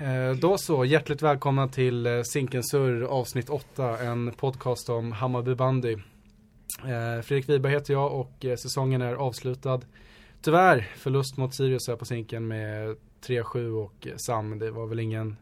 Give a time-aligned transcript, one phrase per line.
[0.00, 5.92] Eh, då så, hjärtligt välkomna till eh, Zinkensur avsnitt 8, en podcast om Hammarby bandy.
[6.82, 9.80] Eh, Fredrik Wiberg heter jag och eh, säsongen är avslutad.
[10.42, 14.58] Tyvärr förlust mot Sirius här på Zinken med 3-7 och Sam.
[14.58, 15.36] Det var väl ingen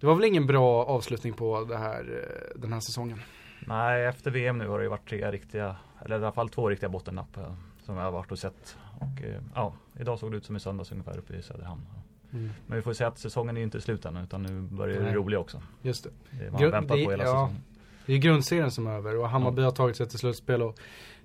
[0.00, 3.18] det var väl ingen bra avslutning på det här, den här säsongen.
[3.66, 6.68] Nej, efter VM nu har det ju varit tre riktiga, eller i alla fall två
[6.68, 7.38] riktiga bottennapp
[7.84, 8.76] som jag har varit och sett.
[9.00, 9.24] Och
[9.54, 12.01] ja, idag såg det ut som i söndags ungefär uppe i Söderhamn.
[12.32, 12.50] Mm.
[12.66, 15.38] Men vi får säga att säsongen är inte slut än utan nu börjar det roliga
[15.40, 15.62] också.
[15.82, 16.10] Just det.
[16.30, 17.62] Det man Grund, väntat på hela ja, säsongen.
[18.06, 19.66] Det är grundserien som är över och Hammarby ja.
[19.66, 20.78] har tagit sig till slutspel och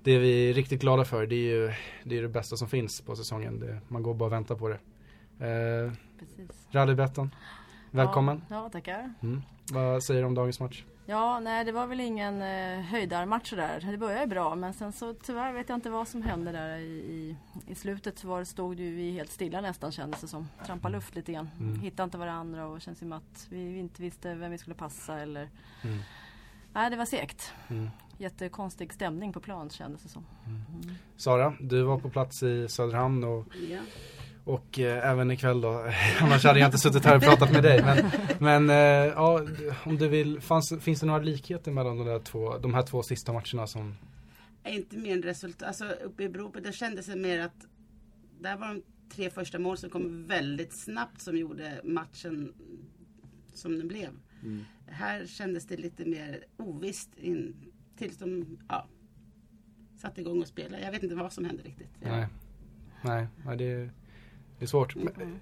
[0.04, 1.26] det är vi riktigt glada för.
[1.26, 3.60] Det är ju det, är det bästa som finns på säsongen.
[3.60, 4.80] Det, man går bara och väntar på det.
[5.48, 5.92] Eh,
[6.72, 7.32] Rallybetten.
[7.92, 8.42] Välkommen.
[8.50, 9.14] Ja, ja tackar.
[9.24, 9.42] Mm.
[9.72, 10.84] Vad säger du om dagens match?
[11.10, 13.88] Ja, nej det var väl ingen eh, höjdarmatch där.
[13.92, 16.78] Det började ju bra men sen så tyvärr vet jag inte vad som hände där
[16.78, 17.38] i, i,
[17.68, 20.48] i slutet så var det, stod ju vi helt stilla nästan kändes det som.
[20.66, 21.50] Trampa luft lite grann.
[21.60, 21.80] Mm.
[21.80, 25.50] Hittade inte varandra och känns som att vi inte visste vem vi skulle passa eller
[25.84, 26.00] mm.
[26.74, 27.54] Nej, det var segt.
[27.68, 27.90] Mm.
[28.18, 30.26] Jättekonstig stämning på plan kändes det som.
[30.46, 30.62] Mm.
[30.84, 30.96] mm.
[31.18, 33.80] Sara, du var på plats i Söderhamn och ja.
[34.48, 35.70] Och eh, även ikväll då.
[36.20, 37.84] Annars hade jag inte suttit här och pratat med dig.
[37.84, 39.42] Men, men eh, ja,
[39.84, 40.42] om du vill.
[40.42, 43.96] Fanns, finns det några likheter mellan de, där två, de här två sista matcherna som?
[44.66, 45.68] Inte mer än resultat.
[45.68, 47.66] Alltså uppe i Broby, det kändes mer att
[48.40, 48.82] där var de
[49.16, 52.54] tre första mål som kom väldigt snabbt som gjorde matchen
[53.54, 54.10] som den blev.
[54.44, 54.66] Mm.
[54.88, 57.56] Här kändes det lite mer ovisst in,
[57.98, 58.88] tills de ja,
[59.98, 60.84] satte igång och spelade.
[60.84, 61.92] Jag vet inte vad som hände riktigt.
[62.02, 62.28] Nej,
[63.46, 63.90] Nej det
[64.60, 64.96] det är svårt.
[64.96, 65.40] Mm.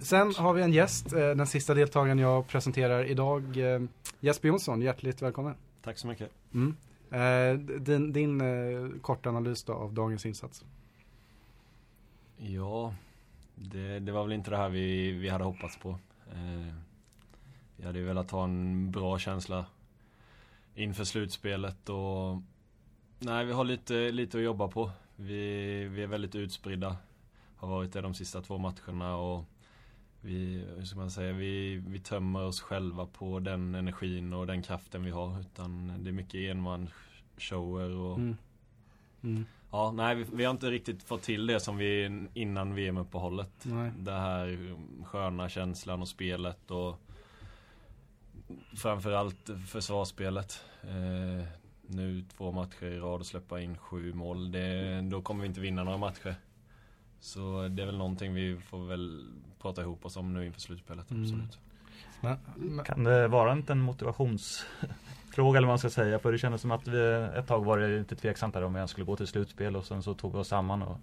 [0.00, 3.56] Sen har vi en gäst, eh, den sista deltagaren jag presenterar idag.
[3.56, 3.80] Eh,
[4.20, 5.54] Jesper Jonsson, hjärtligt välkommen.
[5.82, 6.30] Tack så mycket.
[6.54, 6.76] Mm.
[7.10, 10.64] Eh, din, din korta analys då av dagens insats?
[12.36, 12.94] Ja,
[13.54, 15.98] det, det, var väl inte det här vi, vi hade hoppats på.
[17.76, 19.66] Vi hade ju velat ha en bra känsla
[20.74, 22.42] inför slutspelet och
[23.18, 24.90] Nej, vi har lite, lite att jobba på.
[25.16, 26.96] Vi, vi är väldigt utspridda
[27.58, 29.44] har varit det de sista två matcherna och
[30.20, 34.62] vi, hur ska man säga, vi, vi tömmer oss själva på den energin och den
[34.62, 35.40] kraften vi har.
[35.40, 38.36] Utan det är mycket enmansshower och mm.
[39.22, 39.46] Mm.
[39.70, 43.66] Ja, nej vi, vi, har inte riktigt fått till det som vi innan VM-uppehållet.
[43.98, 47.00] Det här sköna känslan och spelet och
[48.76, 50.64] framförallt försvarsspelet.
[50.82, 51.46] Eh,
[51.86, 54.52] nu två matcher i rad och släppa in sju mål.
[54.52, 56.34] Det, då kommer vi inte vinna några matcher.
[57.20, 59.26] Så det är väl någonting vi får väl
[59.62, 61.10] prata ihop oss om nu inför slutspelet.
[61.10, 61.22] Mm.
[61.22, 61.58] Absolut.
[62.20, 66.18] Men, kan det vara en liten motivationsfråga eller vad man ska säga?
[66.18, 68.90] För det kändes som att vi ett tag var det lite tveksamt om vi ens
[68.90, 70.96] skulle gå till slutspel och sen så tog vi oss samman och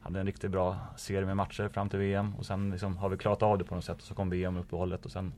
[0.00, 3.16] hade en riktigt bra serie med matcher fram till VM och sen liksom har vi
[3.16, 5.32] klarat av det på något sätt och så kom VM-uppehållet och sen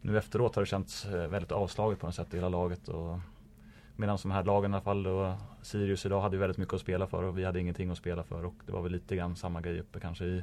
[0.00, 3.18] nu efteråt har det känts eh, väldigt avslaget på något sätt i hela laget och
[4.00, 7.06] Medan de här lagen i alla fall då, Sirius idag hade väldigt mycket att spela
[7.06, 9.60] för och vi hade ingenting att spela för och det var väl lite grann samma
[9.60, 10.42] grej uppe kanske i,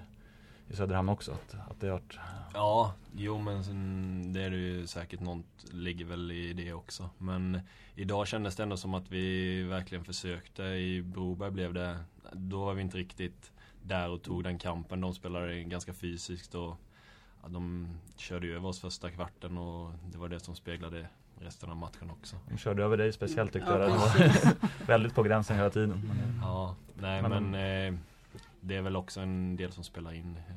[0.68, 1.32] i Söderhamn också.
[1.32, 2.20] Att, att det varit...
[2.54, 7.10] Ja, jo men det är det ju säkert något, ligger väl i det också.
[7.18, 7.60] Men
[7.96, 10.64] idag kändes det ändå som att vi verkligen försökte.
[10.64, 11.98] I Broberg blev det,
[12.32, 13.52] då var vi inte riktigt
[13.84, 15.02] där och tog den kampen.
[15.02, 16.78] De spelade ganska fysiskt och
[17.44, 21.08] ja, de körde ju över oss första kvarten och det var det som speglade
[21.40, 22.36] resten av matchen också.
[22.50, 23.90] De körde över dig speciellt tyckte ja, jag.
[23.90, 26.02] Var väldigt på gränsen hela tiden.
[26.08, 28.00] Men, ja, nej men, men eh,
[28.60, 30.38] det är väl också en del som spelar in.
[30.38, 30.54] Eh,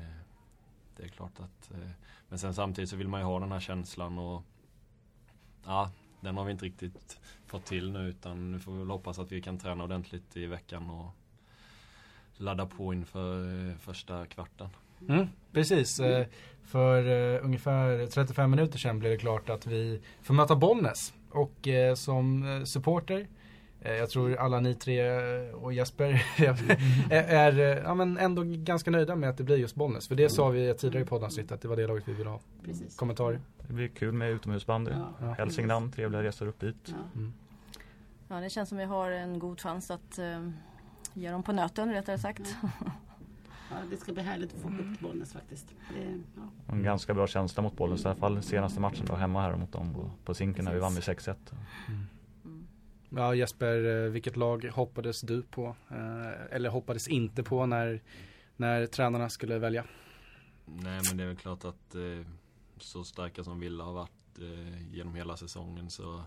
[0.97, 1.91] det är klart att eh,
[2.29, 4.43] Men sen samtidigt så vill man ju ha den här känslan och
[5.67, 5.91] Ja,
[6.21, 9.33] den har vi inte riktigt fått till nu utan nu får vi väl hoppas att
[9.33, 11.11] vi kan träna ordentligt i veckan och
[12.37, 14.69] ladda på inför eh, första kvarten.
[15.09, 16.01] Mm, precis.
[16.01, 16.25] Mm.
[16.65, 21.13] För uh, ungefär 35 minuter sedan blev det klart att vi får möta Bollnäs.
[21.31, 23.27] Och uh, som supporter
[23.81, 25.21] jag tror alla ni tre
[25.51, 26.07] och Jesper
[27.11, 30.09] är, är ja, men ändå ganska nöjda med att det blir just Bollnäs.
[30.09, 32.41] För det sa vi tidigare i poddavsnitt att det var det laget vi ville ha.
[32.65, 32.97] Precis.
[32.97, 33.41] Kommentarer?
[33.67, 34.91] Det blir kul med utomhusbandy.
[35.21, 35.35] Ja.
[35.39, 36.77] Hälsingland, trevliga resor upp dit.
[36.85, 36.95] Ja.
[37.15, 37.33] Mm.
[38.29, 40.51] ja, det känns som vi har en god chans att uh,
[41.15, 42.57] ge dem på nöten rättare sagt.
[43.71, 45.75] Ja, det ska bli härligt att få upp Bollnäs faktiskt.
[45.95, 46.73] Det, ja.
[46.73, 49.73] En ganska bra känsla mot Bollnäs i alla fall senaste matchen då hemma här mot
[49.73, 51.35] dem på, på Zinken när vi vann med 6-1.
[51.89, 52.07] Mm.
[52.45, 52.67] Mm.
[53.09, 55.77] Ja Jesper, eh, vilket lag hoppades du på?
[55.91, 58.03] Eh, eller hoppades inte på när,
[58.57, 59.85] när tränarna skulle välja?
[60.65, 62.27] Nej men det är väl klart att eh,
[62.79, 64.11] så starka som Villa har varit
[64.91, 66.23] genom hela säsongen så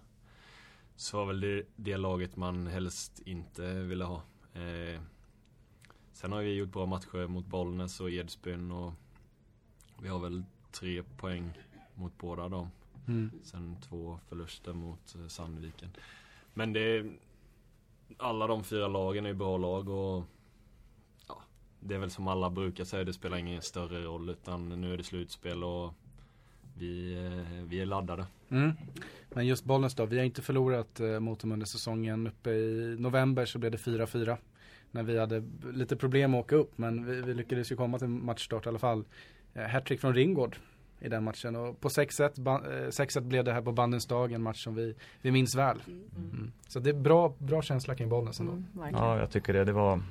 [1.02, 4.22] så var väl det, det laget man helst inte ville ha.
[4.54, 5.02] Eh,
[6.22, 8.94] Sen har vi gjort bra matcher mot Bollnäs och Edsbyn och
[10.02, 11.54] vi har väl tre poäng
[11.96, 12.70] mot båda dem.
[13.08, 13.32] Mm.
[13.44, 15.90] Sen två förluster mot eh, Sandviken.
[16.54, 17.12] Men det är,
[18.18, 20.24] alla de fyra lagen är bra lag och
[21.28, 21.42] ja,
[21.80, 24.98] det är väl som alla brukar säga, det spelar ingen större roll utan nu är
[24.98, 25.94] det slutspel och
[26.78, 28.26] vi, eh, vi är laddade.
[28.50, 28.72] Mm.
[29.30, 32.28] Men just Bollnäs då, vi har inte förlorat eh, mot dem under säsongen.
[32.28, 34.38] Uppe i november så blev det 4-4.
[34.92, 35.44] När vi hade
[35.74, 38.80] lite problem att åka upp men vi, vi lyckades ju komma till matchstart i alla
[38.80, 39.04] fall.
[39.54, 40.56] Eh, Hattrick från Ringgård
[41.00, 44.32] i den matchen och på 6-1, ba- eh, 6-1 blev det här på bandens dag,
[44.32, 45.78] en match som vi, vi minns väl.
[45.88, 46.52] Mm.
[46.68, 48.52] Så det är bra, bra känsla kring Bollnäs ändå.
[48.52, 48.66] Mm.
[48.94, 49.66] Ja, jag tycker det.
[49.66, 50.02] Det var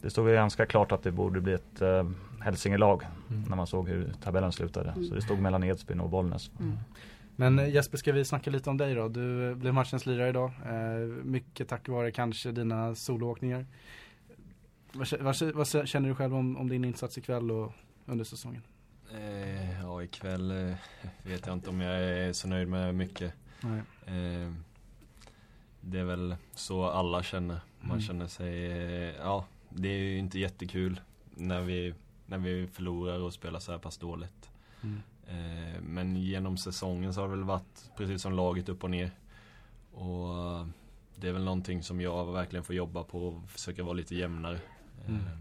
[0.00, 3.42] Det stod ju ganska klart att det borde bli ett eh, Hälsingelag Mm.
[3.48, 4.94] när man såg hur tabellen slutade.
[5.08, 6.50] Så det stod mellan Edsbyn och Bollnäs.
[7.40, 9.08] Men eh, Jesper, ska vi snacka lite om dig då?
[9.08, 10.52] Du eh, blev matchens lirare idag.
[10.66, 13.66] Eh, mycket tack vare kanske dina soloåkningar.
[14.92, 17.72] Vad, kä- vad, kä- vad känner du själv om, om din insats ikväll och
[18.06, 18.62] under säsongen?
[19.14, 20.74] Eh, ja, ikväll eh,
[21.22, 23.32] vet jag inte om jag är så nöjd med mycket.
[24.06, 24.52] Eh,
[25.80, 27.60] det är väl så alla känner.
[27.80, 28.00] Man Mm.
[28.00, 28.54] känner sig,
[29.18, 31.00] ja, det är ju inte jättekul
[31.34, 31.94] när vi,
[32.26, 34.50] när vi förlorar och spelar så här pass dåligt.
[34.82, 35.02] Mm.
[35.28, 39.10] Eh, men genom säsongen så har det väl varit precis som laget upp och ner.
[39.92, 40.66] Och eh,
[41.16, 44.60] det är väl någonting som jag verkligen får jobba på och försöka vara lite jämnare.
[45.08, 45.20] Mm.
[45.20, 45.32] Eh,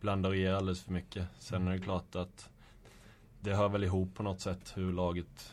[0.00, 1.26] blandar och ger alldeles för mycket.
[1.38, 2.48] Sen är det klart att
[3.40, 5.52] det hör väl ihop på något sätt hur laget,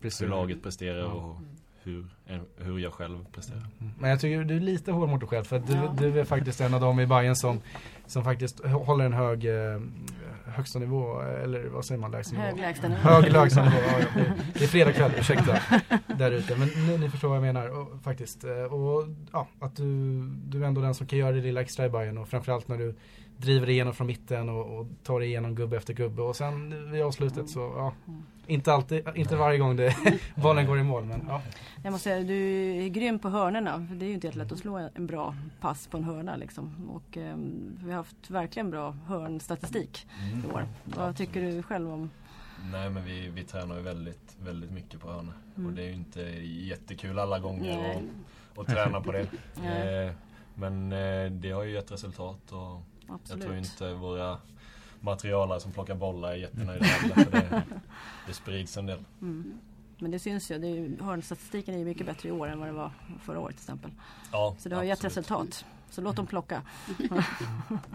[0.00, 0.22] Precis.
[0.22, 1.36] hur laget presterar och
[1.82, 2.06] hur,
[2.56, 3.66] hur jag själv presterar.
[3.80, 3.92] Mm.
[3.98, 5.94] Men jag tycker du är lite hård mot dig själv för att du, Ja.
[5.98, 7.60] du är faktiskt en av dem i Bayern som,
[8.06, 9.44] som faktiskt håller en hög
[10.50, 12.46] högsta nivå, eller vad säger man, lägsta nivå?
[12.96, 14.22] Hög lägsta nivå, ja, ja.
[14.54, 15.58] Det- är fredag kväll, ursäkta.
[16.06, 18.44] Där ute, men ni, ni förstår vad jag menar och, faktiskt.
[18.44, 21.86] Eh, Och ja, att du, du är ändå den som kan göra det lilla extra
[21.86, 22.94] i Bayern och framförallt när du
[23.36, 27.48] driver igenom från mitten och, och tar igenom gubbe efter gubbe och sen vid avslutet
[27.50, 27.92] så, ja.
[28.50, 29.96] Inte alltid, inte varje gång det,
[30.34, 31.42] bollen går i mål men ja.
[31.82, 32.34] Jag måste säga, du
[32.84, 33.86] är grym på hörnorna.
[33.88, 36.36] För det är ju inte helt lätt att slå en bra pass på en hörna.
[36.36, 36.90] Liksom.
[36.90, 40.06] Och, ehm, vi har haft verkligen bra hörnstatistik
[40.44, 40.68] i år.
[40.84, 42.10] Vad tycker du själv om?
[42.72, 45.34] Nej men vi, vi tränar ju väldigt, väldigt mycket på hörnor.
[45.56, 45.66] Mm.
[45.66, 48.02] Och det är ju inte jättekul alla gånger Nej.
[48.52, 49.26] att, att träna på det.
[49.64, 50.12] Eh,
[50.54, 53.28] men eh, det har ju gett resultat och Absolut.
[53.28, 54.38] jag tror inte våra
[55.00, 56.84] materialare som plockar bollar är jättenöjda.
[56.84, 57.62] För det,
[58.26, 58.98] det sprids en del.
[59.22, 59.54] Mm.
[59.98, 60.58] Men det syns ju.
[60.58, 62.90] Det är ju hörnstatistiken är ju mycket bättre i år än vad det var
[63.22, 63.90] förra året till exempel.
[64.32, 65.16] Ja, Så det har gett absolut.
[65.16, 65.64] resultat.
[65.90, 66.62] Så låt dem plocka.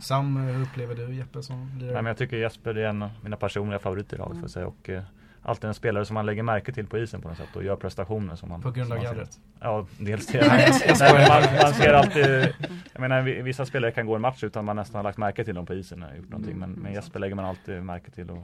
[0.02, 1.94] Sam, hur upplever du Jeppe som Nej, lirare?
[1.96, 4.42] men jag tycker Jesper är en av mina personliga favoriter i laget Mm.
[4.44, 4.66] för sig.
[4.66, 5.04] Och, eh,
[5.46, 7.76] alltid en spelare som man lägger märke till på isen på något sätt och gör
[7.76, 9.40] prestationer som man På grund av gallret?
[9.60, 10.48] Ja, dels det.
[11.00, 12.54] Nej, man, man ser alltid,
[12.94, 15.46] jag menar vi- vissa spelare kan gå en match utan man nästan har lagt märke
[15.46, 16.58] till dem på isen och gjort någonting.
[16.58, 18.44] Men, men Jesper lägger man alltid märke till och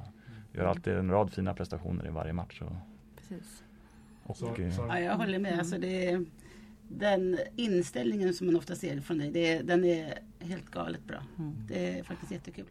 [0.54, 2.62] gör alltid en rad fina prestationer i varje match.
[2.62, 2.72] Och,
[3.18, 3.64] Precis.
[4.24, 5.60] och, Så- eh, så- Ja, jag håller med.
[5.60, 6.20] Alltså det,
[6.88, 11.18] den inställningen som man ofta ser från dig, det, den är helt galet bra.
[11.40, 11.56] Mm.
[11.68, 12.66] Det är faktiskt jättekul.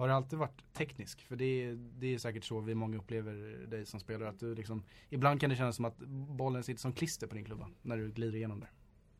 [0.00, 1.22] Har det alltid varit teknisk?
[1.22, 3.32] För det är, det är säkert så vi många upplever
[3.66, 4.28] dig som spelare.
[4.28, 5.98] Att du liksom, ibland kan det kännas som att
[6.38, 7.68] bollen sitter som klister på din klubba.
[7.82, 8.70] När du glider igenom där.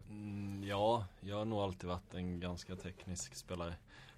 [0.08, 3.74] Mm, ja, jag har nog alltid varit en ganska teknisk spelare.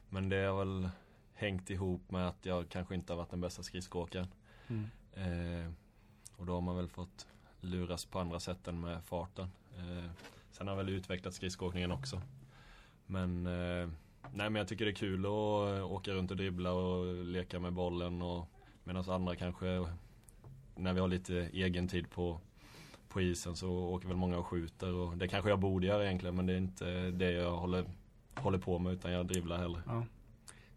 [0.09, 0.91] Men det har väl
[1.35, 4.29] hängt ihop med att jag kanske inte har varit den bästa skridskoåkaren.
[4.69, 4.89] Mm.
[5.15, 5.73] Eh,
[6.37, 7.27] och då har man väl fått
[7.61, 9.51] luras på andra sätt än med farten.
[9.77, 10.11] Eh,
[10.51, 12.23] sen har jag väl utvecklat skridskoåkningen också.
[13.07, 13.89] Men, eh,
[14.31, 17.61] nej men jag tycker det är kul att eh, åka runt och dribbla och leka
[17.61, 18.49] med bollen och
[18.85, 19.87] medan andra kanske
[20.75, 22.41] när vi har lite egen tid på,
[23.09, 26.37] på isen så åker väl många och skjuter och det kanske jag borde göra egentligen
[26.37, 27.85] men det är inte det jag håller,
[28.35, 29.83] håller på med utan jag dribblar hellre.
[29.87, 30.05] Ja.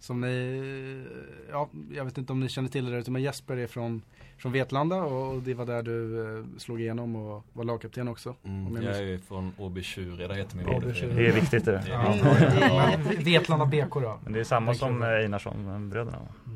[0.05, 1.05] Som ni,
[1.51, 4.01] ja, jag vet inte om ni känner till det där ute, men Jesper är från,
[4.37, 8.35] från Vetlanda och det var där du eh, slog igenom och var lagkapten också.
[8.43, 10.93] Mm, jag jag är ju från Åby Tjure, där heter min.
[10.93, 11.13] Tjure.
[11.13, 11.71] det är viktigt det.
[11.85, 12.17] Det är
[12.61, 12.91] Ja.
[12.95, 12.99] Ja.
[13.19, 14.19] Vetlanda BK då?
[14.23, 16.17] Men det är samma Den som eh, Einarsson-bröderna.
[16.19, 16.51] va?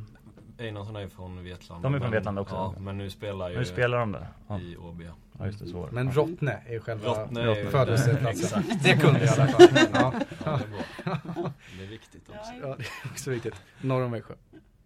[0.58, 1.90] Einarsson är ju från Vetlanda.
[1.90, 2.56] De är från Vetlanda också.
[2.56, 4.28] Ja, men nu spelar ju Nu spelar de där.
[4.48, 5.06] Ja, i Åby.
[5.40, 5.46] Ja.
[5.46, 5.94] just det, så var det.
[5.94, 6.14] Men Ja.
[6.14, 8.64] Rottne är själva Rottne födelseplatsen.
[8.84, 9.68] Det kunde jag i alla fall.
[9.94, 10.14] Ja.
[10.46, 10.64] Ja, det
[11.12, 11.52] är bra.
[11.78, 12.52] Det är viktigt också.
[12.62, 13.56] Ja, det är också viktigt.
[13.82, 14.34] Norr om Växjö.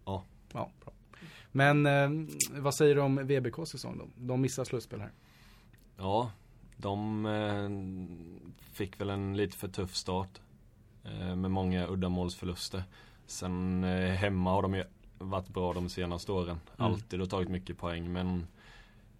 [0.04, 0.24] Ja.
[0.52, 0.92] Ja, bra.
[1.52, 2.10] Men eh,
[2.50, 4.08] vad säger du om VBKs säsong då?
[4.16, 5.10] De missar slutspel här.
[5.96, 6.30] Ja,
[6.76, 7.68] de eh,
[8.72, 10.40] fick väl en lite för tuff start.
[11.04, 12.82] Eh, med många uddamålsförluster.
[13.26, 14.84] Sen eh, hemma har de ju
[15.18, 16.60] varit bra de senaste åren.
[16.78, 16.92] Mm.
[16.92, 18.46] Alltid och tagit mycket poäng men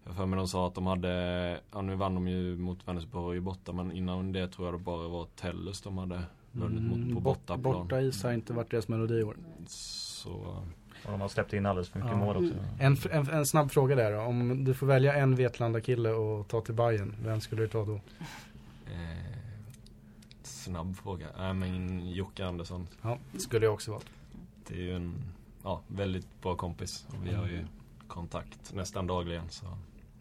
[0.04, 3.40] jag för mig de sa att de hade, ja nu vann de ju mot Vänersborg
[3.40, 6.96] borta men innan det tror jag det bara var Tellus de hade vunnit mot på
[7.00, 7.72] Mm, bort- bortaplan.
[7.72, 9.36] Borta is har inte varit deras melodi i år.
[9.66, 10.30] Så
[11.04, 12.18] Och de har släppt in alldeles för mycket ja.
[12.18, 12.54] mål också.
[12.78, 14.20] En, en, en, snabb fråga där då.
[14.20, 17.94] Om du får välja en Vetlanda-kille och ta till Bayern vem skulle du ta då?
[18.86, 19.36] Eh,
[20.42, 21.26] snabb fråga.
[21.38, 22.86] Äh, men Jocke Andersson.
[23.02, 24.06] Ja, skulle jag också valt.
[24.68, 25.14] Det är ju en
[25.62, 27.06] ja, väldigt bra kompis.
[27.08, 27.64] Och vi har ju
[28.08, 29.48] kontakt nästan dagligen.
[29.50, 29.66] Så.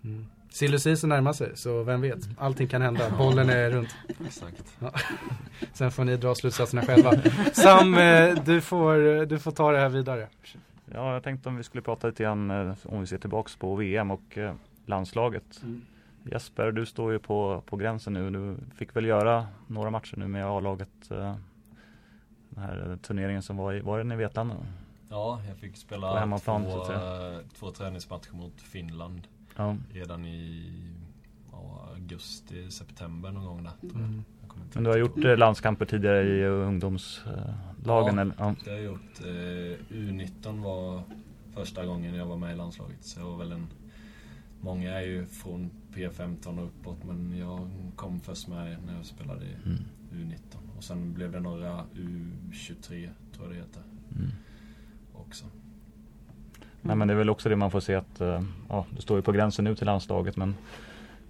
[0.03, 0.25] Mm.
[0.53, 2.29] Silly season närmar sig, så vem vet?
[2.38, 3.10] Allting kan hända.
[3.17, 3.95] Bollen är runt.
[4.25, 4.77] Exakt.
[4.79, 4.91] Ja.
[5.74, 7.12] Sen får ni dra slutsatserna själva.
[7.53, 10.27] Sam, eh, du får, du får ta det här vidare.
[10.86, 13.75] Ja, jag tänkte om vi skulle prata lite grann eh, om vi ser tillbaks på
[13.75, 14.53] VM och eh,
[14.86, 15.62] landslaget.
[15.63, 15.81] Mm.
[16.31, 18.29] Jesper, du står ju på, på gränsen nu.
[18.29, 21.10] Du fick väl göra några matcher nu med A-laget.
[21.10, 24.55] Den här turneringen som var i, var den i Vetlanda?
[25.10, 26.86] Ja, jag fick spela två,
[27.60, 29.27] två träningsmatcher mot Finland.
[29.55, 29.77] Ja.
[29.93, 30.72] Redan i
[31.51, 33.74] ja, augusti, september någon gång där.
[33.95, 34.24] Mm.
[34.74, 37.55] Men du har gjort eh, landskamper tidigare i ungdomslagen?
[37.86, 38.36] Ja, eller?
[38.38, 38.55] ja.
[38.63, 39.19] det har jag gjort.
[39.22, 41.03] Eh, U19 var
[41.53, 43.03] första gången jag var med i landslaget.
[43.03, 43.67] Så jag var väl en,
[44.62, 49.45] många är ju från P15 och uppåt men jag kom först med när jag spelade
[49.45, 49.79] i mm.
[50.12, 50.57] U19.
[50.77, 53.83] Och sen blev det några U23 tror jag det heter.
[54.15, 54.31] Mm.
[55.13, 55.45] Också.
[56.85, 59.17] Nej men det är väl också det man får se att, eh, ja du står
[59.17, 60.55] ju på gränsen nu till landslaget men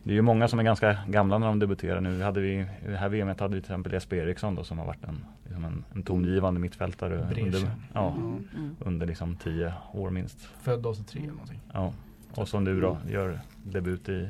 [0.04, 2.22] det är ju många som är ganska gamla när de debuterar nu.
[2.22, 4.86] Hade vi, I det här VMet hade vi till exempel Jesper Eriksson då, som har
[4.86, 8.76] varit en, liksom en, en tongivande mittfältare under, ja, mm.
[8.80, 10.50] under liksom tio år minst.
[10.62, 11.60] Född 83 eller någonting.
[11.74, 11.94] Ja,
[12.36, 14.30] och som du då gör debut i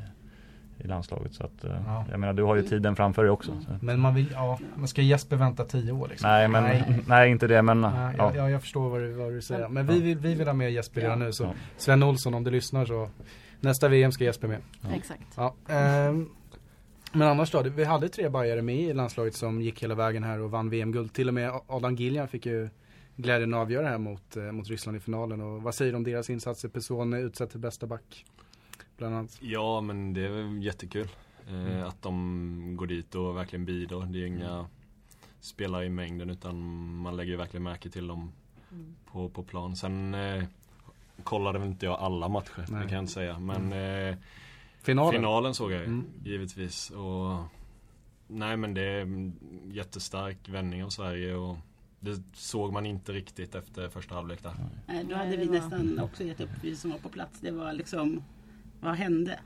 [0.78, 1.34] i landslaget.
[1.34, 2.06] Så att, eh, ja.
[2.12, 3.52] jag menar, du har ju tiden framför dig också.
[3.62, 3.78] Så.
[3.82, 6.30] Men man vill, ja, man ska Jesper vänta tio år liksom.
[6.30, 7.00] Nej, men, nej.
[7.08, 7.82] nej inte det men.
[7.82, 8.36] Nej, ja.
[8.36, 9.68] jag, jag förstår vad du, vad du säger.
[9.68, 11.32] Men vi, vill, vi vill ha med Jesper redan nu.
[11.32, 13.10] Så Sven Olsson om du lyssnar så
[13.60, 14.62] nästa VM ska Jesper med.
[14.94, 15.24] Exakt.
[15.36, 16.30] Ja, ähm,
[17.14, 20.40] men annars då, vi hade tre bajare med i landslaget som gick hela vägen här
[20.40, 21.14] och vann VM-guld.
[21.14, 22.70] Till och med Adam Giljan fick ju
[23.16, 25.42] glädjen att avgöra här mot, eh, mot Ryssland i finalen.
[25.42, 26.70] Och vad säger du om deras insatser?
[26.70, 28.26] Person utsett till bästa back
[28.98, 29.38] bland annat.
[29.42, 31.08] Ja men det är jättekul.
[31.48, 31.84] Eh, mm.
[31.84, 34.06] Att de går dit och verkligen bidrar.
[34.06, 34.66] Det är inga mm.
[35.40, 36.58] spelare i mängden utan
[36.98, 38.32] man lägger verkligen märke till dem
[38.72, 38.96] mm.
[39.12, 39.76] på, på plan.
[39.76, 40.44] Sen eh,
[41.24, 42.82] kollade väl inte jag alla matcher, Nej.
[42.82, 43.40] det kan jag inte säga.
[43.40, 44.10] Men mm.
[44.14, 44.18] eh,
[44.82, 45.14] finalen.
[45.14, 46.06] finalen såg jag ju, mm.
[46.24, 46.90] givetvis.
[46.90, 47.44] Och,
[48.28, 49.34] nej men det är en
[49.72, 51.36] jättestark vändning av Sverige.
[51.36, 51.58] Och,
[52.04, 54.54] det såg man inte riktigt efter första halvlek där.
[54.88, 57.40] Nej, då hade vi nästan också gett upp, vi som var på plats.
[57.40, 58.24] Det var liksom
[58.84, 59.40] vad hände?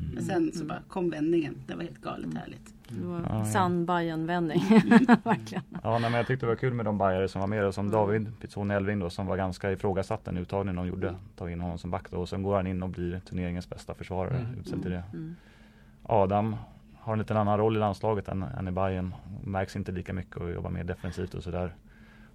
[0.00, 0.14] Mm.
[0.14, 1.54] Men sen så bara kom vändningen.
[1.66, 2.74] Det var helt galet härligt.
[2.88, 4.60] Det var ja, sann Bajen-vändning.
[5.24, 5.64] Verkligen.
[5.82, 7.64] Ja, nej, men jag tyckte det var kul med de bajare som var med.
[7.64, 11.14] Och som David Pizzone Elving då, som var ganska ifrågasatt den uttagningen de gjorde.
[11.36, 12.16] Ta in honom som back då.
[12.16, 14.38] Och sen går han in och blir turneringens bästa försvarare.
[14.38, 14.60] Mm.
[14.60, 15.02] Utsedd till det.
[15.12, 15.36] Mm.
[16.02, 16.56] Adam
[16.98, 19.14] har en liten annan roll i landslaget än, än i Bayern.
[19.44, 21.74] Märks inte lika mycket och jobbar mer defensivt och sådär.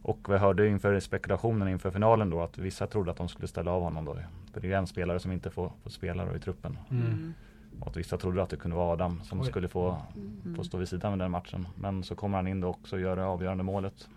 [0.05, 3.71] Och vi hörde inför spekulationen inför finalen då att vissa trodde att de skulle ställa
[3.71, 4.17] av honom då.
[4.53, 6.77] För det är en spelare som inte får, får spela då i truppen.
[6.91, 7.33] Mm.
[7.79, 9.45] Och att vissa trodde att det kunde vara Adam som Oj.
[9.45, 10.55] skulle få, mm.
[10.55, 11.67] få stå vid sidan med den matchen.
[11.75, 14.09] Men så kommer han in då också och gör det avgörande målet.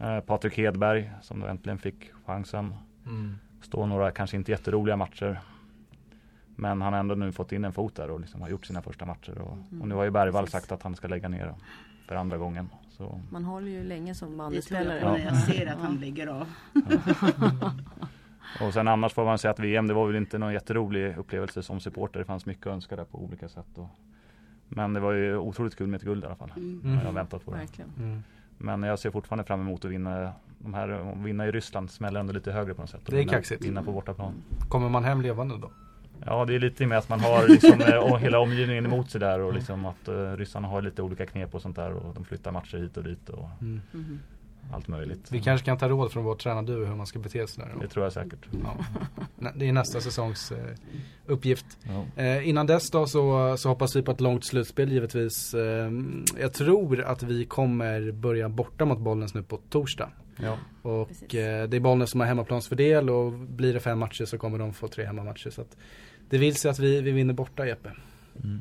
[0.00, 2.74] Eh, Patrik Hedberg som då äntligen fick chansen.
[3.06, 3.34] Mm.
[3.62, 5.40] Står några kanske inte jätteroliga matcher.
[6.56, 8.82] Men han har ändå nu fått in en fot där och liksom har gjort sina
[8.82, 9.38] första matcher.
[9.38, 11.54] Och, och nu har ju Bergvall sagt att han ska lägga ner
[12.08, 12.68] för andra gången.
[12.96, 13.20] Så.
[13.30, 14.94] Man håller ju länge som bandespelare.
[14.94, 16.46] Det tror jag när jag ser att han ligger av.
[18.66, 21.62] och sen annars får man säga att VM det var väl inte någon jätterolig upplevelse
[21.62, 22.18] som supporter.
[22.18, 23.66] Det fanns mycket att önska där på olika sätt.
[23.74, 23.88] Och,
[24.68, 26.52] men det var ju otroligt kul med ett guld i alla fall.
[26.56, 26.98] Mm.
[26.98, 27.68] Jag har väntat på det.
[27.98, 28.22] Mm.
[28.58, 32.32] Men jag ser fortfarande fram emot att vinna de här, vinna i Ryssland smäller ändå
[32.32, 33.00] lite högre på något sätt.
[33.06, 33.64] Det är kaxigt.
[33.64, 34.32] Vinna på bortaplan.
[34.68, 35.70] Kommer man hem levande då?
[36.26, 39.40] Ja det är lite med att man har liksom, eh, hela omgivningen emot sig där
[39.40, 42.52] och liksom att uh, ryssarna har lite olika knep och sånt där och de flyttar
[42.52, 43.80] matcher hit och dit och mm.
[43.92, 44.20] Mhm.
[44.72, 45.32] allt möjligt.
[45.32, 47.80] Vi kanske kan ta råd från vår tränarduo hur man ska bete sig där.
[47.80, 48.46] Det tror jag säkert.
[48.64, 48.76] Ja.
[49.54, 50.58] Det är nästa säsongs uh,
[51.26, 51.66] uppgift.
[51.82, 52.24] Ja.
[52.24, 55.54] Uh, innan dess då så, så hoppas vi på ett långt slutspel givetvis.
[56.40, 60.10] jag tror att vi kommer börja borta mot Bollnäs nu på torsdag.
[60.36, 60.58] Ja.
[60.82, 64.72] Och det är Bollnäs som har hemmaplansfördel och blir det fem matcher så kommer de
[64.72, 65.50] få tre hemmamatcher.
[65.50, 65.76] Så att
[66.32, 67.92] det vill sig att vi, vi vinner borta Jeppe.
[68.44, 68.60] Mm.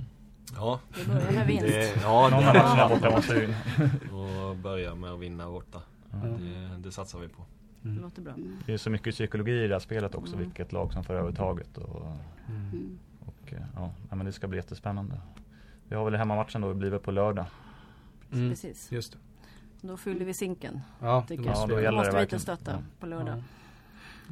[0.55, 0.79] Ja.
[0.95, 1.65] Det börjar med vinst.
[1.65, 3.47] Det, ja, någon av matcherna borta måste vi
[4.15, 5.81] Och börja med att vinna borta.
[6.13, 6.33] Mm.
[6.33, 7.45] Det, det satsar vi på.
[7.83, 7.95] Mm.
[7.95, 8.33] Det låter bra.
[8.65, 10.33] Det är så mycket psykologi i det här spelet också.
[10.33, 10.45] Mm.
[10.45, 11.77] Vilket lag som får över taget.
[11.77, 12.05] Och,
[12.49, 12.99] mm.
[13.19, 13.53] och,
[14.09, 15.21] ja, men det ska bli jättespännande.
[15.87, 17.45] Vi har väl hemmamatchen då, blir väl på lördag.
[18.33, 18.49] Mm.
[18.49, 18.91] Precis.
[18.91, 19.17] Just det.
[19.87, 20.81] Då fyller vi sinken.
[20.99, 22.77] Ja, det ja, då gäller måste det vi inte stötta ja.
[22.99, 23.43] på lördag.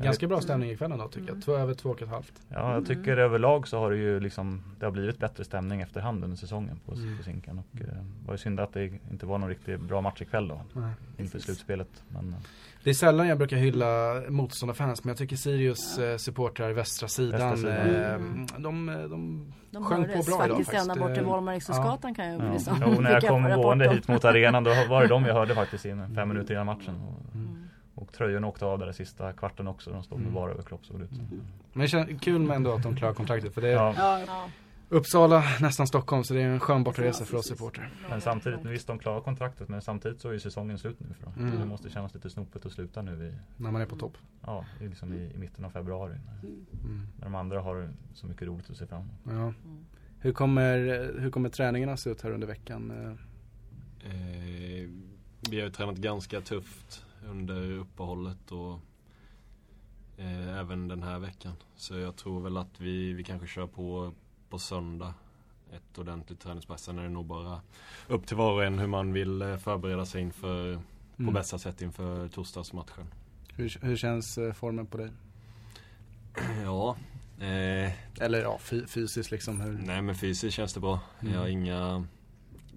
[0.06, 1.30] Ganska bra stämning ikväll ändå tycker jag.
[1.30, 1.42] Mm.
[1.42, 2.34] Två över två och ett halvt.
[2.50, 6.24] Ja, jag tycker överlag så har det ju liksom Det har blivit bättre stämning efterhand
[6.24, 7.18] under säsongen på, Mm.
[7.18, 7.60] på Zinken.
[7.60, 10.48] Och eh, det var ju synd att det inte var någon riktigt bra match ikväll
[10.48, 10.62] då.
[10.74, 10.92] Nej.
[11.18, 12.04] Inför slutspelet.
[12.08, 12.36] Men eh,
[12.84, 17.52] Det är sällan jag brukar hylla motståndarfans men jag tycker Sirius eh, supportrar västra sidan,
[17.52, 17.84] Västra eh,
[18.18, 18.48] sidan.
[18.58, 21.00] de, de De sjöng på hördes bra idag faktiskt ända faktiskt.
[21.08, 22.52] bort till Eh, Valmariksgatan kan jag ja.
[22.54, 22.84] liksom.
[22.86, 25.86] Jo, när jag kom gående hit mot arenan då var det de jag hörde faktiskt
[25.86, 26.96] in fem minuter innan matchen.
[26.96, 27.49] Och, Mm.
[28.02, 29.92] Och tröjorna åkte av där sista kvarten också.
[29.92, 30.36] De stod med Mm.
[30.36, 31.28] bara överkropp såg det ut som.
[31.74, 33.94] Men det känns kul med ändå att de klarar kontraktet för det är Ja,
[34.28, 34.50] Ja.
[34.92, 37.92] Uppsala, nästan Stockholm så det är en skön bortaresa för oss supportrar.
[38.10, 41.24] men samtidigt, visst de klarar kontraktet men samtidigt så är ju säsongen slut nu för
[41.26, 41.34] dem.
[41.40, 41.60] Mm.
[41.60, 44.18] Det måste kännas lite snopet att sluta nu i, När man är på topp.
[44.46, 46.16] ja, i, liksom i, i mitten av februari.
[46.26, 46.50] När,
[46.90, 47.08] Mm.
[47.18, 49.14] när de andra har så mycket roligt att se fram emot.
[49.24, 49.32] Ja.
[49.32, 49.86] Mm.
[50.20, 50.78] Hur, kommer,
[51.20, 52.92] hur kommer träningarna se ut här under veckan?
[54.04, 54.90] Eh,
[55.50, 58.80] vi har ju tränat ganska tufft under uppehållet och
[60.18, 61.54] eh, även den här veckan.
[61.76, 64.14] Så jag tror väl att vi, vi kanske kör på
[64.50, 65.14] på söndag.
[65.74, 66.84] Ett ordentligt träningspass.
[66.84, 67.62] Sen är det nog bara
[68.08, 70.76] upp till var och en hur man vill eh, förbereda sig inför,
[71.16, 71.34] på mm.
[71.34, 73.06] bästa sätt inför torsdagsmatchen.
[73.56, 75.10] hur, hur känns eh, formen på dig?
[76.64, 76.98] Ja,
[77.40, 79.62] eh, Eller ja, fy, fysiskt liksom.
[79.62, 79.80] Hur?
[79.86, 81.00] nej men fysiskt känns det bra.
[81.20, 81.34] Mm.
[81.34, 82.06] Jag har inga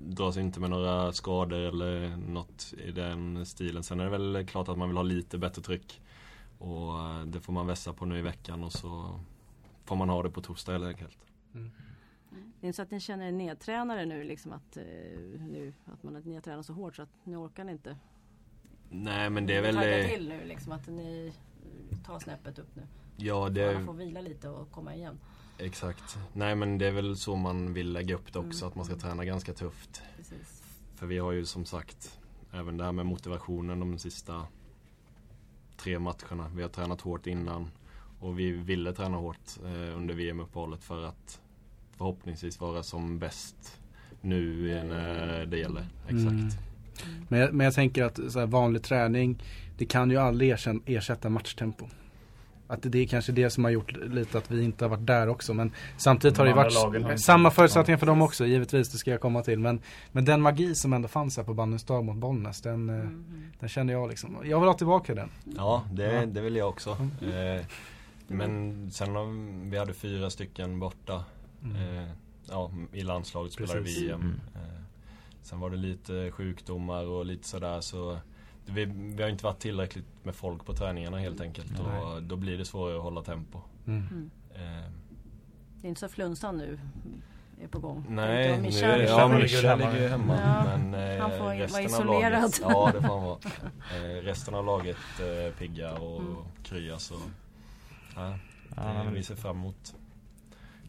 [0.05, 3.83] dras inte med några skador eller något i den stilen.
[3.83, 6.01] Sen är det väl klart att man vill ha lite bättre tryck.
[6.59, 9.21] Och eh, det får man vässa på nu i veckan och så
[9.85, 11.19] får man ha det på torsdag helt enkelt.
[11.55, 11.71] Mm.
[12.61, 14.83] Det är inte så att ni känner er nedtränade nu liksom att, eh,
[15.41, 17.97] nu, att man, ni har tränat så hårt så att ni orkar inte
[18.91, 19.75] Nej men det är väl...
[19.75, 21.33] tagga eh, till nu liksom att ni
[22.07, 22.83] tar snäppet upp nu.
[23.17, 23.65] Ja Det...
[23.65, 25.19] det Alla får vila lite och komma igen.
[25.62, 26.19] Exakt.
[26.33, 28.64] Nej men det är väl så man vill lägga upp det också.
[28.64, 28.69] Mm.
[28.69, 30.02] Att man ska träna ganska tufft.
[30.16, 30.62] Precis.
[30.95, 32.19] För vi har ju som sagt
[32.52, 34.47] även det här med motivationen de sista
[35.76, 36.50] tre matcherna.
[36.54, 37.71] Vi har tränat hårt innan
[38.21, 41.40] och vi ville träna hårt eh, under VM-uppehållet för att
[41.97, 43.81] förhoppningsvis vara som bäst
[44.21, 45.87] nu när det gäller.
[46.09, 46.33] Exakt.
[46.33, 46.50] Mm.
[47.28, 49.42] Men, jag, men jag tänker att så här, vanlig träning
[49.78, 50.50] Det kan ju aldrig
[50.87, 51.87] ersätta matchtempo
[52.73, 55.29] Att det är kanske det som har gjort lite att vi inte har varit där
[55.29, 59.20] också men Samtidigt har det varit samma förutsättningar för dem också givetvis Det ska jag
[59.20, 59.81] komma till men
[60.12, 63.25] Men den magi som ändå fanns här på bandens dag mot Bollnäs Den, Mm.
[63.61, 66.27] den kände jag liksom Jag vill ha tillbaka den Ja, det, Ja.
[66.27, 66.97] det vill jag också.
[67.23, 67.57] Mm.
[67.59, 67.64] Eh,
[68.27, 69.25] men sen har
[69.70, 71.25] vi hade fyra stycken borta.
[71.64, 72.09] Eh,
[72.51, 74.03] ja, i landslaget spelade Precis.
[74.03, 74.20] VM.
[74.20, 74.40] Mm.
[74.55, 74.83] Eh,
[75.42, 78.18] sen var det lite sjukdomar och lite sådär så
[78.66, 82.01] vi, vi har inte varit tillräckligt med folk på träningarna helt enkelt Nej.
[82.01, 83.59] och då blir det svårare att hålla tempo.
[83.87, 84.07] Mm.
[84.11, 84.31] Mm.
[84.55, 84.90] Eh,
[85.81, 86.79] Det är inte så flunsan nu
[87.62, 88.05] är på gång.
[88.09, 89.38] nej, nu är det, ja, hemma.
[89.38, 90.37] ligger ju hemma.
[90.40, 92.35] Ja, men eh, han får vara isolerad.
[92.35, 93.38] Av laget, ja, det får han vara.
[93.96, 96.37] Eh, resten av laget eh, piggar och Mm.
[96.62, 97.14] kryar så
[98.16, 98.35] ja,
[98.77, 99.94] Ja, men- vi ser fram emot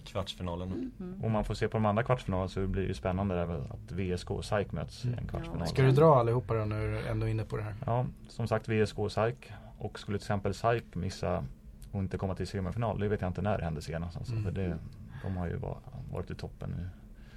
[0.05, 0.91] kvartsfinalen.
[0.99, 1.23] Mm.
[1.23, 4.31] Om man får se på de andra kvartsfinalerna så blir det spännande där att VSK
[4.31, 5.27] och SAIK möts i en Mm.
[5.27, 5.59] kvartsfinal.
[5.59, 5.65] Ja.
[5.65, 7.75] Ska du dra allihopa då när du är ändå inne på det här?
[7.85, 9.51] Ja, som sagt VSK och SAIK.
[9.77, 11.43] Och skulle till exempel SAIK missa
[11.91, 14.17] och inte komma till semifinal, det vet jag inte när det hände senast.
[14.17, 14.43] Alltså, Mm.
[14.43, 14.77] för det,
[15.23, 15.77] de har ju va-
[16.11, 16.89] varit i toppen nu.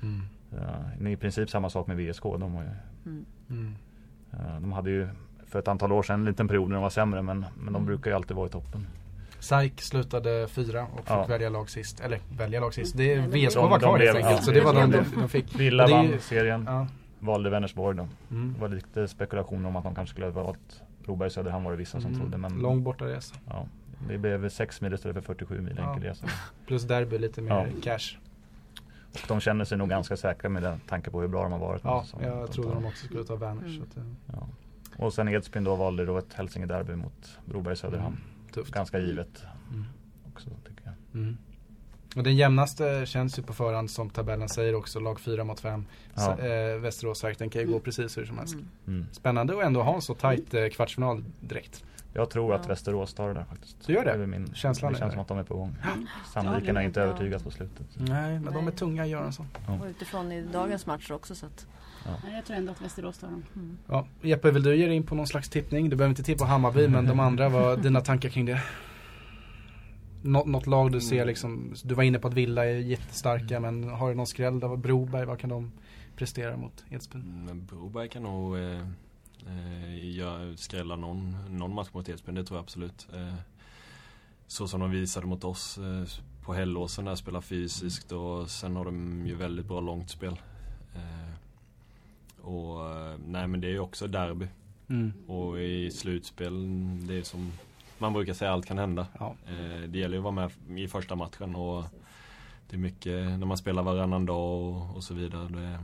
[0.03, 0.23] Mm.
[1.03, 2.23] Uh, I princip samma sak med VSK.
[2.23, 2.69] De, har ju,
[3.07, 3.25] Mm.
[3.51, 3.75] Mm.
[4.33, 5.09] eh, de hade ju
[5.47, 7.69] för ett antal år sedan en liten period när de var sämre men, men de
[7.69, 7.87] Mm.
[7.87, 8.87] brukar ju alltid vara i toppen.
[9.41, 11.27] SAIK slutade fyra och fick Ja.
[11.27, 12.01] välja lag sist.
[12.01, 12.97] Eller välja lag sist.
[12.97, 14.37] Det, Nej, det VSK blev- var De- kvar de helt enkelt.
[14.37, 14.43] ja.
[14.43, 15.61] Så det var de de, de fick.
[15.61, 16.87] Villa ju- vann serien, Ja.
[17.19, 18.09] valde Vänersborg då.
[18.31, 18.53] Mm.
[18.55, 21.79] Det var lite spekulation om att de kanske skulle ha valt Broberg Söderhamn var det
[21.79, 22.21] vissa som Mm.
[22.21, 22.39] trodde.
[22.39, 23.35] Men Lång bortaresa.
[23.49, 23.67] ja,
[24.09, 25.91] det blev 6 mil istället för 47 mil Ja.
[25.95, 26.27] enkel resa.
[26.67, 27.67] Plus derby lite mer Ja.
[27.83, 28.17] cash.
[29.13, 31.59] Och de känner sig nog ganska säkra med den tanke på hur bra de har
[31.59, 31.81] varit.
[31.85, 33.77] Ja, jag de trodde de också skulle ta Werners.
[33.77, 33.83] Mm.
[33.97, 34.49] eh, Ja.
[35.05, 38.17] Och sen Edsbyn då valde då ett Hälsinge-derby mot Broberg Söderhamn.
[38.61, 38.75] Tufft.
[38.75, 39.85] Ganska givet Mm.
[40.33, 41.21] också tycker jag.
[41.23, 41.37] Mm.
[42.17, 45.01] Och den jämnaste känns ju på förhand som tabellen säger också.
[45.01, 45.87] Lag 4 mot 5.
[46.15, 46.39] Ja.
[46.39, 48.55] Eh, Västerås den kan ju gå precis hur som helst.
[48.55, 48.69] Mm.
[48.87, 49.07] Mm.
[49.13, 51.85] Spännande att ändå ha en så tajt eh, kvartsfinal direkt.
[52.13, 52.69] Jag tror att Ja.
[52.69, 53.87] Västerås tar det där faktiskt.
[53.87, 54.17] Du gör det?
[54.17, 55.15] väl min Känslan Det är känns det.
[55.15, 55.77] som att de är på gång.
[55.83, 55.89] Ja,
[56.33, 57.87] Sandviken det har är inte övertygat på slutet.
[57.97, 58.73] Nej, men de är Nej.
[58.77, 59.47] tunga Göransson.
[59.81, 61.67] Och utifrån i dagens match också så att
[62.25, 63.45] Nej, Jag tror ändå att Västerås tar dem.
[63.57, 63.79] mm.
[63.89, 65.91] Ja, Jeppe, vill du ge dig in på någon slags tippning?
[65.91, 68.63] Du behöver inte tippa Hammarby, men de andra, vad dina tankar kring det?
[70.23, 73.85] Nå något lag du ser liksom, du var inne på att Villa är jättestarka, men
[73.89, 74.77] har du någon skräll där?
[74.77, 75.73] Broberg, vad kan de
[76.17, 77.23] prestera mot Edsbyn?
[77.23, 78.81] Mm, Men Broberg kan nog eh,
[79.47, 83.07] eh, skrälla någon, någon match mot Edsbyn, det tror jag absolut.
[83.15, 83.35] Eh,
[84.47, 88.85] så som de visade mot oss eh, på Hällåsen där, spelar fysiskt och sen har
[88.85, 90.41] de ju väldigt bra långt spel.
[90.95, 91.36] Eh,
[92.47, 94.47] och eh, nej men det är ju också derby.
[94.89, 95.13] Mm.
[95.27, 96.53] Och i slutspel,
[97.07, 97.53] det är som
[97.99, 99.07] man brukar säga allt kan hända.
[99.19, 99.35] Ja.
[99.47, 101.85] Eh, det gäller ju att vara med i första matchen och
[102.71, 105.49] det är mycket när man spelar varannan dag och, och så vidare.
[105.49, 105.79] Det,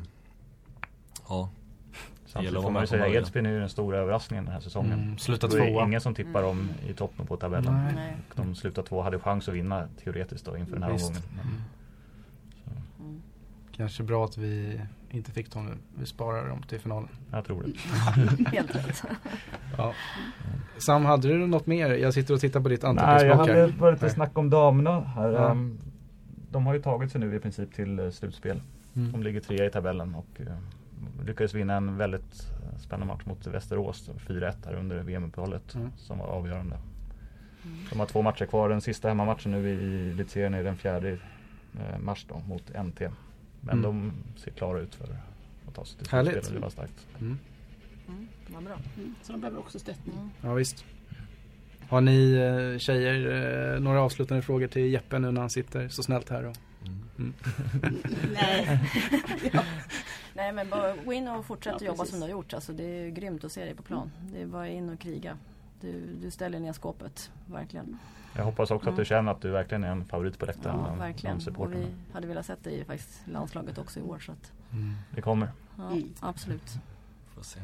[1.29, 1.51] ja,
[2.27, 3.23] Samtidigt gäller att får man ju säga början.
[3.23, 4.93] Edsbyn är ju den stora överraskningen den här säsongen.
[5.01, 5.85] Mm, sluta Det är tvåa.
[5.85, 7.75] ingen som tippar dem i toppen på tabellen.
[7.75, 7.95] Nej.
[7.95, 8.17] Nej.
[8.35, 11.07] De slutar två, hade chans att vinna teoretiskt då inför den här Visst.
[11.09, 11.29] omgången.
[11.37, 12.83] Men, Mm.
[13.11, 13.23] Mm.
[13.73, 14.81] Kanske bra att vi
[15.13, 15.73] inte fick dem nu.
[15.99, 17.09] Vi sparar dem till finalen.
[17.31, 18.49] jag tror det.
[18.57, 19.03] Helt rätt.
[19.79, 19.95] Ja.
[20.79, 21.91] Sam, hade du något mer?
[21.91, 23.79] Jag sitter och tittar på ditt Nej, jag anteckningsblock hade här.
[23.79, 25.31] bara lite snack om damerna här.
[25.31, 25.51] Ja.
[25.51, 25.79] Ehm,
[26.51, 28.61] De har ju tagit sig nu i princip till eh, slutspel.
[28.97, 29.13] Mm.
[29.13, 30.47] De ligger trea i tabellen och eh,
[31.27, 34.11] lyckades vinna en väldigt eh, spännande match mot Västerås.
[34.29, 35.91] 4-1 här under VM-uppehållet Mm.
[35.97, 36.77] som var avgörande.
[37.65, 37.79] Mm.
[37.91, 38.69] De har två matcher kvar.
[38.69, 41.17] Den sista hemmamatchen nu i elitserien är den 4 eh,
[42.01, 43.03] mars då mot NT.
[43.65, 43.83] Men Mm.
[43.83, 45.05] de ser klara ut för
[45.69, 46.33] att ta sig till Härligt.
[46.33, 46.55] slutspel.
[46.55, 47.07] Det var starkt.
[47.21, 47.39] Mm.
[48.09, 48.29] Mm.
[48.47, 48.77] Vad bra.
[48.97, 49.15] Mm.
[49.23, 50.15] Så de behöver också stöttning.
[50.17, 50.31] Mm.
[50.43, 50.85] Ja, visst.
[51.89, 56.03] Har ni eh, tjejer eh, några avslutande frågor till Jeppe nu när han sitter så
[56.03, 56.45] snällt här?
[56.45, 56.57] Och...
[57.19, 57.35] mm.
[58.33, 58.79] Nej.
[60.35, 62.11] Nej men bara gå in och fortsätt Ja, att jobba precis.
[62.11, 62.55] som du har gjort.
[62.55, 64.11] Alltså, det är grymt att se dig på plan.
[64.33, 65.39] Det är bara in och kriga.
[65.83, 67.99] Du, du ställer ner skåpet, verkligen.
[68.37, 69.05] Jag hoppas också att du Mm.
[69.05, 71.39] känner att du verkligen är en favorit på läktaren Ja, bland- verkligen.
[71.39, 74.19] bland Och vi hade velat sett dig i faktiskt landslaget också i år.
[74.19, 74.95] Så att, Mm.
[75.15, 75.49] Det kommer.
[75.79, 76.09] ja, Mm.
[76.21, 76.71] absolut.
[77.35, 77.61] Får se.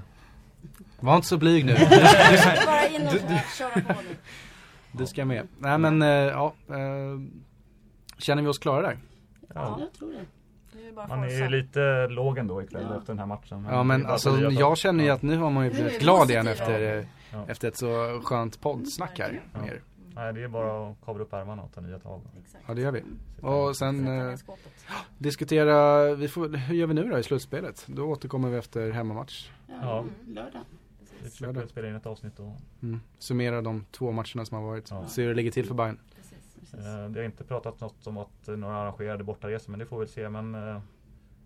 [1.00, 1.74] Var inte så blyg nu.
[2.66, 3.12] bara in och
[3.59, 4.16] köra på nu.
[4.92, 5.48] Du ska med.
[5.59, 6.54] Nej men eh, ja.
[6.68, 7.20] Eh,
[8.18, 8.98] känner vi oss klara där?
[9.54, 9.76] Ja.
[9.81, 10.24] Jag tror det.
[10.83, 12.97] Det är bara Man är ju lite låg ändå ikväll Ja.
[12.99, 13.67] efter den här matchen.
[13.71, 15.14] Ja men är bara alltså jag känner ju Ja.
[15.14, 17.45] att nu har man ju blivit vi glad igen efter, eh, Ja.
[17.49, 19.61] efter ett så skönt poddsnack här Ja.
[19.61, 19.83] med er.
[20.14, 22.21] Nej, det är bara att kavla upp ärmarna och ta nya tag.
[22.45, 22.64] Exakt.
[22.69, 23.03] Ja det gör vi.
[23.41, 24.38] Och sen eh,
[25.19, 27.85] diskutera, vi får, hur gör vi nu då i slutspelet?
[27.87, 29.51] Då återkommer vi efter hemmamatch.
[29.67, 29.75] Ja.
[29.83, 30.05] Ja.
[30.27, 30.61] Lördag.
[31.23, 33.01] Vi försöker spela in ett avsnitt och Mm.
[33.19, 34.91] Summera de två matcherna som har varit.
[34.91, 35.07] Ja.
[35.07, 35.99] Se hur det ligger till för Bayern.
[36.17, 36.38] Precis.
[36.61, 36.87] Precis.
[36.87, 40.01] eh, det har inte pratat något om att eh, några arrangerade bortaresor men det får
[40.01, 40.29] vi se.
[40.29, 40.81] Men eh,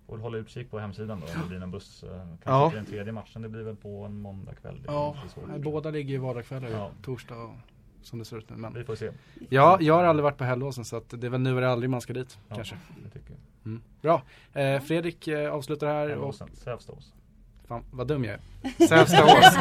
[0.06, 2.02] får väl hålla utkik på hemsidan då om det blir någon buss.
[2.02, 2.68] Eh, kanske Ja.
[2.70, 3.42] till den tredje matchen.
[3.42, 4.82] Det blir väl på en måndag kväll.
[4.82, 5.44] Det är Ja, lite svårt.
[5.48, 6.90] nej, båda ligger ju vardagskvällar Ja.
[7.02, 7.54] torsdag och
[8.02, 8.56] som det ser ut nu.
[8.56, 9.10] Men Vi får se.
[9.50, 11.90] ja, jag har aldrig varit på Hällåsen så att det är väl nu eller aldrig
[11.90, 12.76] man ska dit Ja, kanske.
[13.04, 13.38] Det tycker jag.
[13.66, 13.82] Mm.
[14.00, 14.22] Bra.
[14.52, 17.14] Eh, Fredrik eh, avslutar här och Hällåsen, Sävstås.
[17.72, 18.86] Fan vad dum jag är.
[18.88, 19.54] Sävstaås.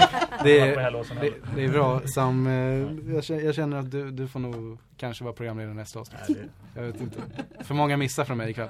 [0.43, 2.01] Det Var på är, det, det är bra.
[2.07, 3.13] Sam, eh,
[3.45, 6.21] jag, känner, att du, du får nog kanske vara programledare nästa avsnitt.
[6.29, 6.37] Nej,
[6.73, 7.17] det, Jag vet inte.
[7.63, 8.69] För många missar från mig ikväll.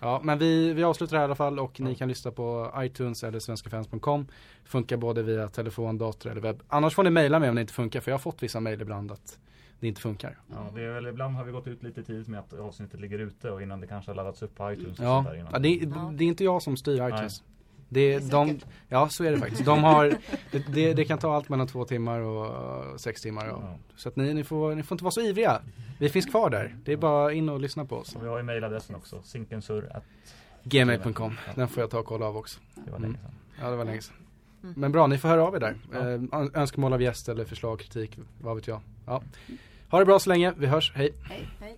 [0.00, 3.24] Ja, men vi, vi avslutar här i alla fall och ni kan lyssna på iTunes
[3.24, 4.26] eller svenskafans.com.
[4.64, 6.62] Funkar både via telefon, dator eller webb.
[6.68, 8.82] Annars får ni mejla mig om det inte funkar för jag har fått vissa mejl
[8.82, 9.38] ibland att
[9.80, 10.38] det inte funkar.
[10.50, 13.18] ja, det är väl, ibland har vi gått ut lite tidigt med att avsnittet ligger
[13.18, 14.98] ute och innan det kanske har laddats upp på iTunes.
[14.98, 15.48] Och Ja, sånt där innan.
[15.52, 17.42] ja det, det är inte jag som styr iTunes.
[17.92, 19.64] Det Det är de, ja så är det faktiskt.
[19.64, 20.14] De har,
[20.50, 23.48] det, det, det kan ta allt mellan två timmar och sex timmar.
[23.48, 23.76] Och, Ja.
[23.96, 25.62] Så att ni, ni, får, ni får inte vara så ivriga.
[25.98, 26.76] Vi finns kvar där.
[26.84, 28.16] Det är bara in och lyssna på oss.
[28.16, 29.22] Och vi har ju mejladressen också.
[30.64, 31.36] Gmail.com.
[31.46, 31.52] Ja.
[31.54, 32.60] Den får jag ta och kolla av också.
[32.74, 33.10] det var Mm.
[33.10, 33.34] länge sedan.
[33.60, 34.16] Ja det var länge sedan.
[34.62, 34.74] Mm.
[34.76, 35.76] Men bra, ni får höra av er där.
[35.92, 35.98] Ja.
[36.10, 38.80] Eh, önskemål av gäst eller förslag, kritik, vad vet jag.
[39.06, 39.22] Ja.
[39.90, 41.12] Ha det bra så länge, vi hörs, hej.
[41.28, 41.48] Hej.
[41.60, 41.76] Hej.